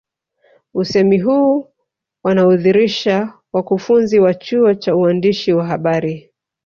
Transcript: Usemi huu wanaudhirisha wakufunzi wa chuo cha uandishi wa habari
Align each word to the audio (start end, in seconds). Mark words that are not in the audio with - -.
Usemi 0.73 1.19
huu 1.19 1.67
wanaudhirisha 2.23 3.33
wakufunzi 3.53 4.19
wa 4.19 4.33
chuo 4.33 4.73
cha 4.73 4.95
uandishi 4.95 5.53
wa 5.53 5.67
habari 5.67 6.31